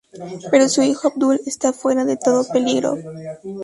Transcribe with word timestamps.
Pero 0.49 0.67
su 0.67 0.81
hijo 0.81 1.09
Abdul 1.09 1.39
está 1.45 1.73
fuera 1.73 2.05
de 2.05 2.17
todo 2.17 2.43
peligro. 2.51 2.97